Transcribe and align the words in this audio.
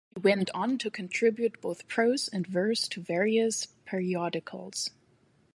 She 0.17 0.21
went 0.21 0.49
on 0.55 0.79
to 0.79 0.89
contribute 0.89 1.61
both 1.61 1.87
prose 1.87 2.27
and 2.27 2.47
verse 2.47 2.87
to 2.87 2.99
various 3.03 3.67
periodicals. 3.85 4.89